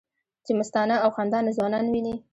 [0.45, 2.15] چې مستانه او خندانه ځوانان وینې